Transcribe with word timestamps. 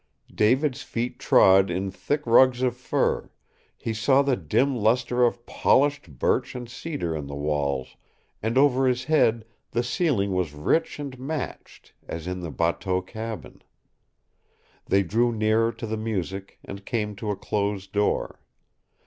David's 0.33 0.81
feet 0.81 1.19
trod 1.19 1.69
in 1.69 1.91
thick 1.91 2.25
rugs 2.25 2.63
of 2.63 2.75
fur; 2.75 3.29
he 3.77 3.93
saw 3.93 4.23
the 4.23 4.35
dim 4.35 4.75
luster 4.75 5.23
of 5.23 5.45
polished 5.45 6.17
birch 6.17 6.55
and 6.55 6.67
cedar 6.67 7.15
in 7.15 7.27
the 7.27 7.35
walls, 7.35 7.97
and 8.41 8.57
over 8.57 8.87
his 8.87 9.03
head 9.03 9.45
the 9.69 9.83
ceiling 9.83 10.33
was 10.33 10.55
rich 10.55 10.97
and 10.97 11.19
matched, 11.19 11.93
as 12.07 12.25
in 12.25 12.39
the 12.39 12.49
bateau 12.49 12.99
cabin. 13.03 13.61
They 14.87 15.03
drew 15.03 15.31
nearer 15.31 15.71
to 15.73 15.85
the 15.85 15.97
music 15.97 16.57
and 16.65 16.83
came 16.83 17.15
to 17.17 17.29
a 17.29 17.35
closed 17.35 17.91
door. 17.91 18.39